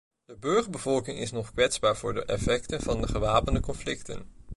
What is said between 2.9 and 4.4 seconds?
de gewapende conflicten.